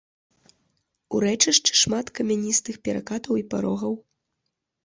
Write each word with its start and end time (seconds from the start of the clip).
У 1.15 1.19
рэчышчы 1.25 1.71
шмат 1.81 2.05
камяністых 2.21 2.75
перакатаў 2.89 3.33
і 3.43 3.47
парогаў. 3.53 3.93